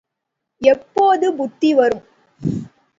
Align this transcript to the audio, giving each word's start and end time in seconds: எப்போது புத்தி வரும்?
எப்போது 0.61 1.27
புத்தி 1.35 1.73
வரும்? 1.73 2.05